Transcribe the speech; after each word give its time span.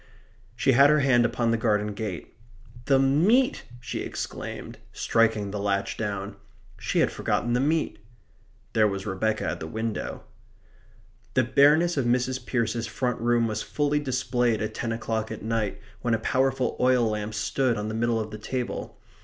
She 0.55 0.71
had 0.71 0.89
her 0.89 1.01
hand 1.01 1.25
upon 1.25 1.51
the 1.51 1.57
garden 1.61 1.93
gate. 1.93 2.33
"The 2.85 2.97
meat!" 2.97 3.65
she 3.79 3.99
exclaimed, 4.01 4.79
striking 4.91 5.51
the 5.51 5.59
latch 5.59 5.95
down. 5.95 6.37
She 6.79 7.01
had 7.01 7.11
forgotten 7.11 7.53
the 7.53 7.59
meat. 7.59 7.99
There 8.73 8.87
was 8.87 9.05
Rebecca 9.05 9.45
at 9.47 9.59
the 9.59 9.67
window. 9.67 10.23
The 11.35 11.43
bareness 11.43 11.97
of 11.97 12.05
Mrs. 12.05 12.43
Pearce's 12.47 12.87
front 12.87 13.21
room 13.21 13.45
was 13.45 13.61
fully 13.61 13.99
displayed 13.99 14.59
at 14.59 14.73
ten 14.73 14.91
o'clock 14.91 15.29
at 15.29 15.43
night 15.43 15.79
when 16.01 16.15
a 16.15 16.17
powerful 16.17 16.75
oil 16.79 17.05
lamp 17.07 17.35
stood 17.35 17.77
on 17.77 17.87
the 17.87 17.93
middle 17.93 18.19
of 18.19 18.31
the 18.31 18.39
table. 18.39 18.99